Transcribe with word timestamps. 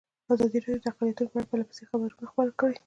ازادي 0.33 0.57
راډیو 0.61 0.83
د 0.83 0.85
اقلیتونه 0.91 1.29
په 1.29 1.35
اړه 1.37 1.47
پرله 1.49 1.65
پسې 1.69 1.83
خبرونه 1.89 2.25
خپاره 2.31 2.51
کړي. 2.59 2.75